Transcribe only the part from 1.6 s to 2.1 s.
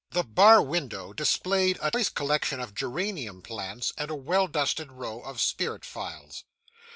a choice